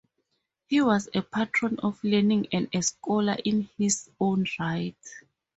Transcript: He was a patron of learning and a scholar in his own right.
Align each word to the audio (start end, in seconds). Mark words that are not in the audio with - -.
He 0.65 0.81
was 0.81 1.09
a 1.13 1.21
patron 1.21 1.77
of 1.81 2.03
learning 2.03 2.47
and 2.51 2.67
a 2.73 2.81
scholar 2.81 3.37
in 3.45 3.69
his 3.77 4.09
own 4.19 4.45
right. 4.57 4.97